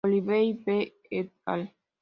[0.03, 0.93] Oliveira, B.
[1.11, 1.75] et al.